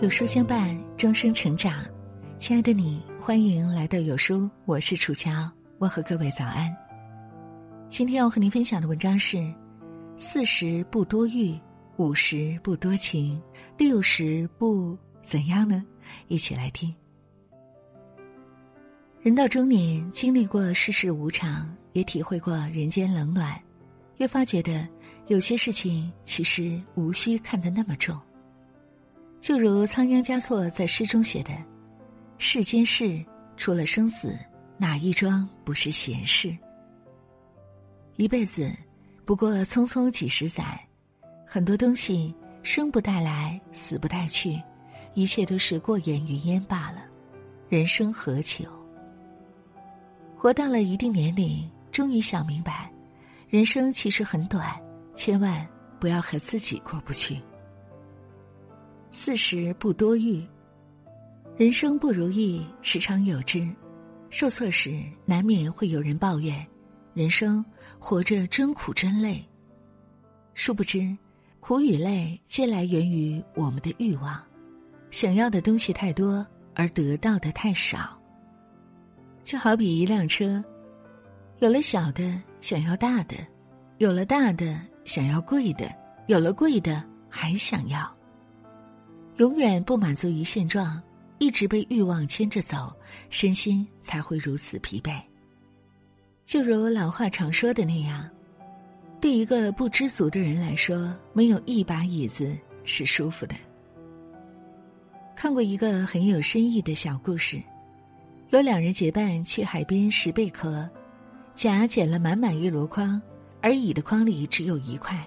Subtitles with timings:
[0.00, 1.84] 有书相伴，终生成长。
[2.38, 6.72] 亲爱的你，欢迎来到有书，我是楚乔，问候各位早安。
[7.88, 9.52] 今天要和您分享的文章是：
[10.16, 11.52] 四十不多欲，
[11.96, 13.42] 五十不多情，
[13.76, 15.84] 六十不怎样呢？
[16.28, 16.94] 一起来听。
[19.20, 23.60] 人到中年，经历过世事无常，也体会过人间冷暖，
[24.18, 24.86] 越发觉得
[25.26, 28.16] 有些事情其实无需看得那么重。
[29.40, 31.50] 就如仓央嘉措在诗中写的
[32.38, 33.24] ：“世间事，
[33.56, 34.36] 除了生死，
[34.76, 36.54] 哪一桩不是闲事？
[38.16, 38.70] 一辈子
[39.24, 40.78] 不过匆匆几十载，
[41.46, 44.60] 很多东西生不带来，死不带去，
[45.14, 47.04] 一切都是过眼云烟罢了。
[47.68, 48.64] 人生何求？
[50.36, 52.90] 活到了一定年龄，终于想明白，
[53.48, 54.76] 人生其实很短，
[55.14, 55.66] 千万
[56.00, 57.40] 不要和自己过不去。”
[59.10, 60.44] 四十不多欲。
[61.56, 63.68] 人生不如意时常有之，
[64.30, 66.64] 受挫时难免会有人抱怨
[67.14, 67.64] ：“人生
[67.98, 69.44] 活着真苦真累。”
[70.54, 71.16] 殊不知，
[71.60, 74.40] 苦与累皆来源于我们的欲望，
[75.10, 78.16] 想要的东西太多，而得到的太少。
[79.42, 80.62] 就好比一辆车，
[81.60, 83.36] 有了小的想要大的，
[83.96, 85.90] 有了大的想要贵的，
[86.26, 88.17] 有了贵的还想要。
[89.38, 91.00] 永远不满足于现状，
[91.38, 92.92] 一直被欲望牵着走，
[93.30, 95.16] 身心才会如此疲惫。
[96.44, 98.28] 就如老话常说的那样，
[99.20, 103.54] 对一个不知足的人来说，没有一把椅子是舒服的。
[105.36, 107.62] 看过一个很有深意的小故事，
[108.50, 110.88] 有两人结伴去海边拾贝壳，
[111.54, 113.22] 甲捡了满满一箩筐，
[113.62, 115.24] 而乙的筐里只有一块。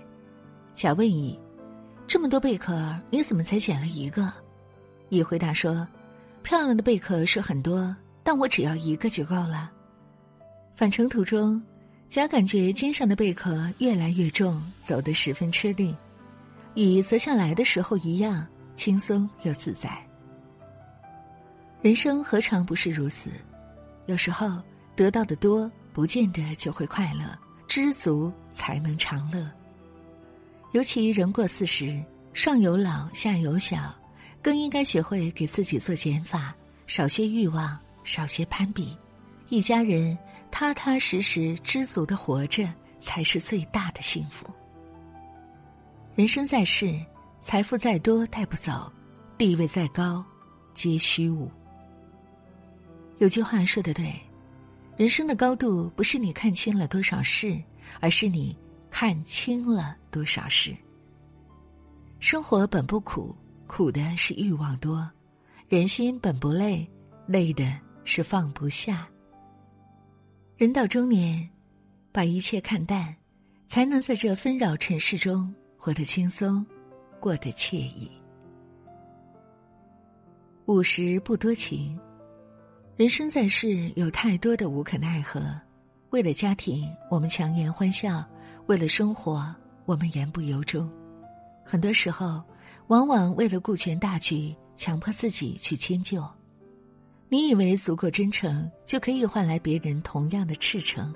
[0.73, 1.39] 甲问乙。
[2.11, 4.29] 这么多贝壳，你怎么才捡了一个？
[5.07, 5.87] 乙回答说
[6.43, 9.71] ：“漂亮的贝壳是很多，但我只要一个就够了。”
[10.75, 11.63] 返程途中，
[12.09, 15.95] 甲感觉肩上的贝壳越来越重，走得十分吃力；
[16.73, 18.45] 乙则像来的时候一样
[18.75, 19.89] 轻松又自在。
[21.81, 23.29] 人生何尝不是如此？
[24.07, 24.61] 有时候
[24.97, 27.39] 得到的多，不见得就会快乐；
[27.69, 29.49] 知足才能长乐。
[30.71, 32.01] 尤其人过四十，
[32.33, 33.93] 上有老下有小，
[34.41, 36.55] 更应该学会给自己做减法，
[36.87, 38.97] 少些欲望，少些攀比，
[39.49, 40.17] 一家人
[40.49, 42.71] 踏踏实实、知足的活着，
[43.01, 44.45] 才是最大的幸福。
[46.15, 46.97] 人生在世，
[47.41, 48.89] 财富再多带不走，
[49.37, 50.23] 地位再高，
[50.73, 51.51] 皆虚无。
[53.17, 54.13] 有句话说的对，
[54.95, 57.61] 人生的高度不是你看清了多少事，
[57.99, 58.57] 而是你。
[58.91, 60.75] 看清了多少事？
[62.19, 63.35] 生活本不苦，
[63.65, 65.09] 苦的是欲望多；
[65.69, 66.87] 人心本不累，
[67.25, 69.07] 累的是放不下。
[70.57, 71.49] 人到中年，
[72.11, 73.15] 把一切看淡，
[73.67, 76.63] 才能在这纷扰尘世中活得轻松，
[77.19, 78.11] 过得惬意。
[80.65, 81.97] 五十不多情，
[82.97, 85.41] 人生在世有太多的无可奈何，
[86.11, 88.23] 为了家庭，我们强颜欢笑。
[88.67, 89.53] 为了生活，
[89.85, 90.89] 我们言不由衷。
[91.63, 92.41] 很多时候，
[92.87, 96.23] 往往为了顾全大局，强迫自己去迁就。
[97.29, 101.13] 你以为足够真诚，就可以换来别人同样的赤诚，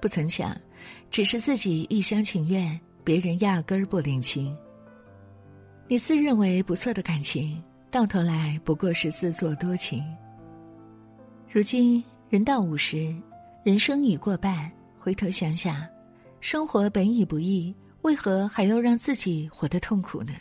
[0.00, 0.58] 不曾想，
[1.10, 4.56] 只是自己一厢情愿，别人压根儿不领情。
[5.88, 10.02] 你自认为不错的感情，到头来不过是自作多情。
[11.50, 13.14] 如今人到五十，
[13.62, 15.86] 人生已过半，回头想想。
[16.42, 17.72] 生活本已不易，
[18.02, 20.32] 为何还要让自己活得痛苦呢？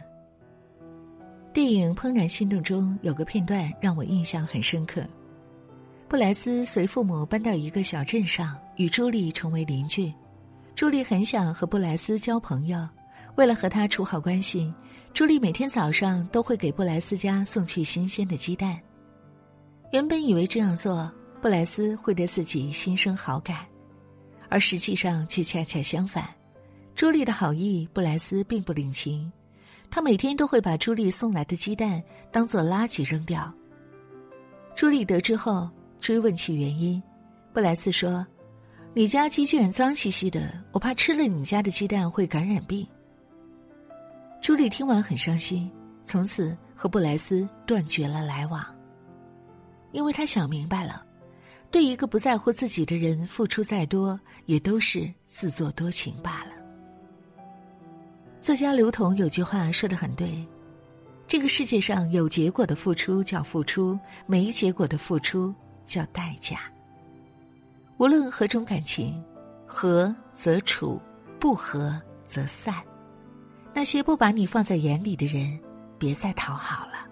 [1.53, 5.03] 电影《怦然心动》中有个片段让我印象很深刻。
[6.09, 10.11] 布莱斯随父母搬到一个小镇上，与朱莉成为邻居。
[10.73, 12.89] 朱莉很想和布莱斯交朋友，
[13.35, 14.73] 为了和他处好关系，
[15.13, 18.75] 朱莉每天早上都会给布莱斯家送去新鲜的鸡蛋。
[19.91, 23.57] 原本以为这样做，布莱斯会对自己心生好感。
[24.51, 26.27] 而实际上却恰恰相反，
[26.93, 29.31] 朱莉的好意，布莱斯并不领情。
[29.89, 32.03] 他每天都会把朱莉送来的鸡蛋
[32.33, 33.49] 当做垃圾扔掉。
[34.75, 35.69] 朱莉得知后
[36.01, 37.01] 追问其原因，
[37.53, 38.27] 布莱斯说
[38.93, 42.85] ：“你家鸡圈脏兮兮的，我怕吃了你家的鸡蛋会感染病。”
[44.41, 45.71] 朱莉听完很伤心，
[46.03, 48.65] 从此和布莱斯断绝了来往，
[49.93, 51.05] 因为他想明白了。
[51.71, 56.51] 对一个不在乎自己的人付出再多，也都是自作多情罢了。
[58.41, 60.45] 作家刘同有句话说的很对
[61.27, 65.53] ：“这个世界上有结果的付出叫付出，没结果的付出
[65.85, 66.59] 叫代价。
[67.97, 69.23] 无论何种感情，
[69.65, 70.99] 合则处，
[71.39, 71.97] 不合
[72.27, 72.75] 则散。
[73.73, 75.57] 那些不把你放在眼里的人，
[75.97, 77.07] 别再讨好了。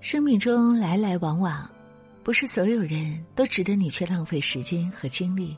[0.00, 1.68] 生命中来来往往，
[2.22, 5.56] 不是所有人都值得你去浪费时间和精力。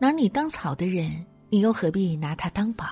[0.00, 2.86] 拿你当草的人，你又何必拿他当宝？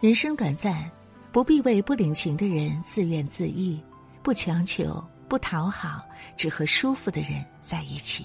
[0.00, 0.90] 人生短暂，
[1.30, 3.80] 不必为不领情的人自怨自艾，
[4.22, 6.02] 不强求，不讨好，
[6.36, 8.24] 只和舒服的人在一起。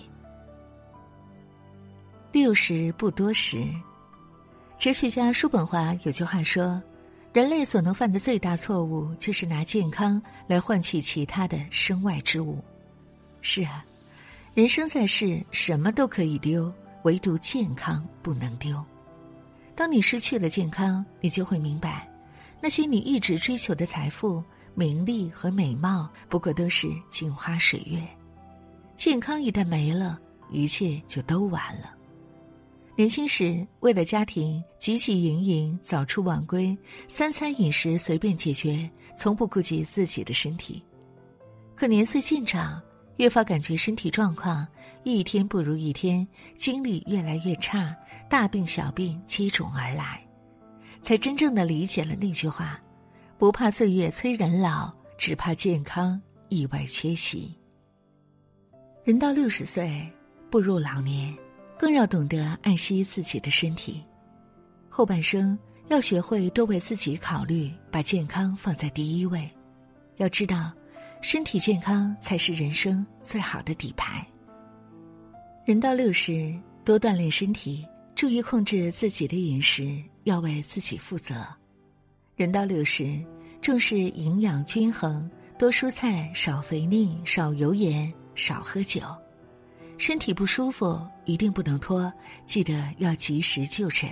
[2.31, 3.63] 六十不多时。
[4.77, 6.79] 哲学家叔本华有句话说
[7.33, 12.63] ：“人类所能犯的最大错误，就是拿健康来换取其他的身外之物。”
[13.49, 13.85] 是啊，
[14.53, 16.69] 人生在世，什么都可以丢，
[17.03, 18.83] 唯独健康不能丢。
[19.73, 22.11] 当你失去了健康，你就会明白，
[22.61, 24.43] 那些你一直追求的财富、
[24.75, 28.05] 名利和美貌，不过都是镜花水月。
[28.97, 30.19] 健康一旦没了，
[30.51, 31.95] 一切就都完了。
[32.97, 36.77] 年轻时为了家庭汲汲营营、早出晚归，
[37.07, 40.83] 三餐饮食随便解决，从不顾及自己的身体。
[41.75, 42.81] 可年岁渐长，
[43.17, 44.67] 越发感觉身体状况
[45.03, 47.95] 一天不如一天，精力越来越差，
[48.29, 50.25] 大病小病接踵而来，
[51.01, 52.79] 才真正的理解了那句话：
[53.37, 56.19] 不怕岁月催人老，只怕健康
[56.49, 57.53] 意外缺席。
[59.03, 60.11] 人到六十岁，
[60.49, 61.35] 步入老年。
[61.79, 64.03] 更要懂得爱惜自己的身体，
[64.89, 65.55] 后半生
[65.89, 69.47] 要学会多为自己考虑，把健康放在第一位。
[70.15, 70.71] 要知道，
[71.21, 74.25] 身体健康才是人生最好的底牌。
[75.65, 76.55] 人到六十，
[76.85, 77.85] 多锻炼身体，
[78.15, 81.45] 注意控制自己的饮食，要为自己负责。
[82.35, 83.19] 人到六十，
[83.61, 89.01] 重视营养均衡，多蔬菜，少肥腻，少油盐，少喝酒。
[89.97, 92.11] 身体不舒服一定不能拖，
[92.45, 94.07] 记得要及时就诊，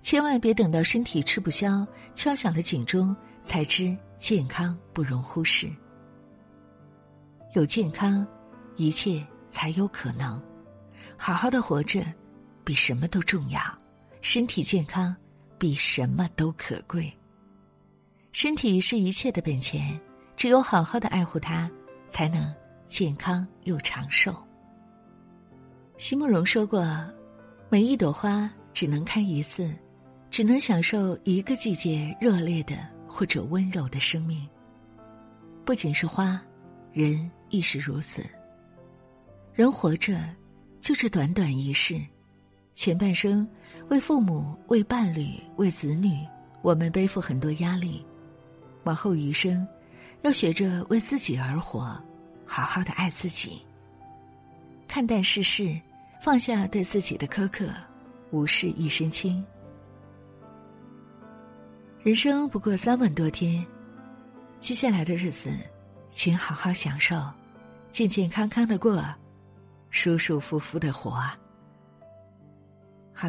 [0.00, 1.84] 千万别等到身体吃不消，
[2.14, 5.68] 敲响了警钟才知健康不容忽视。
[7.52, 8.26] 有健康，
[8.76, 10.40] 一切才有可能。
[11.16, 12.00] 好好的活着，
[12.64, 13.60] 比什么都重要。
[14.20, 15.14] 身体健康，
[15.58, 17.12] 比什么都可贵。
[18.32, 19.98] 身体是一切的本钱，
[20.36, 21.68] 只有好好的爱护它，
[22.08, 22.54] 才能
[22.86, 24.34] 健康又长寿。
[25.98, 26.86] 席慕容说过
[27.68, 29.74] ：“每一朵花只能开一次，
[30.30, 32.76] 只能享受一个季节热烈的
[33.08, 34.48] 或者温柔的生命。
[35.64, 36.40] 不仅是花，
[36.92, 38.24] 人亦是如此。
[39.54, 40.18] 人活着，
[40.80, 42.00] 就是短短一世，
[42.74, 43.46] 前半生
[43.88, 46.26] 为父母、为伴侣、为子女，
[46.62, 48.04] 我们背负很多压力；
[48.84, 49.66] 往后余生，
[50.22, 51.98] 要学着为自己而活，
[52.44, 53.62] 好好的爱自己，
[54.88, 55.74] 看淡世事。”
[56.22, 57.70] 放下对自己的苛刻，
[58.30, 59.42] 无事一身轻。
[62.02, 63.64] 人生不过三万多天，
[64.60, 65.50] 接下来的日子，
[66.12, 67.20] 请好好享受，
[67.92, 69.02] 健健康康的过，
[69.90, 71.22] 舒舒服服的活。